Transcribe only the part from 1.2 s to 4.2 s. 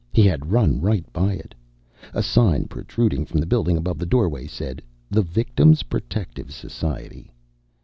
it. A sign protruding from the building above the